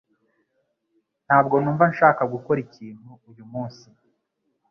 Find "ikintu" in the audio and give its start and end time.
2.67-3.07